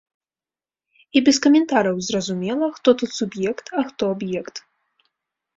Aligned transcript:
І 1.19 1.21
без 1.27 1.37
каментараў 1.43 1.95
зразумела, 2.07 2.71
хто 2.79 2.89
тут 3.03 3.09
суб'ект, 3.19 3.65
а 3.81 3.85
хто 3.91 4.03
аб'ект. 4.15 4.55